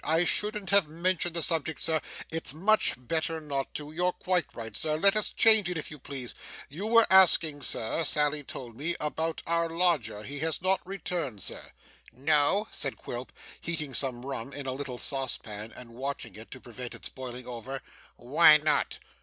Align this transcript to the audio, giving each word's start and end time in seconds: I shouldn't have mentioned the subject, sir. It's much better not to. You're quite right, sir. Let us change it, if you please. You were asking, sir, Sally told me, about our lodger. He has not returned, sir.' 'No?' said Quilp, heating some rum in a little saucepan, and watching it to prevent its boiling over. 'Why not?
I 0.03 0.23
shouldn't 0.25 0.71
have 0.71 0.87
mentioned 0.87 1.35
the 1.35 1.43
subject, 1.43 1.79
sir. 1.79 2.01
It's 2.31 2.55
much 2.55 2.95
better 2.97 3.39
not 3.39 3.71
to. 3.75 3.91
You're 3.91 4.13
quite 4.13 4.47
right, 4.55 4.75
sir. 4.75 4.95
Let 4.95 5.15
us 5.15 5.29
change 5.29 5.69
it, 5.69 5.77
if 5.77 5.91
you 5.91 5.99
please. 5.99 6.33
You 6.69 6.87
were 6.87 7.05
asking, 7.11 7.61
sir, 7.61 8.03
Sally 8.03 8.43
told 8.43 8.75
me, 8.75 8.95
about 8.99 9.43
our 9.45 9.69
lodger. 9.69 10.23
He 10.23 10.39
has 10.39 10.59
not 10.59 10.81
returned, 10.87 11.43
sir.' 11.43 11.71
'No?' 12.11 12.67
said 12.71 12.97
Quilp, 12.97 13.31
heating 13.61 13.93
some 13.93 14.25
rum 14.25 14.53
in 14.53 14.65
a 14.65 14.73
little 14.73 14.97
saucepan, 14.97 15.71
and 15.71 15.91
watching 15.93 16.33
it 16.35 16.49
to 16.49 16.59
prevent 16.59 16.95
its 16.95 17.09
boiling 17.09 17.45
over. 17.47 17.79
'Why 18.15 18.57
not? 18.57 18.97